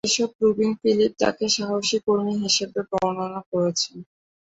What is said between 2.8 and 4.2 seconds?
বর্ণনা করেছেন।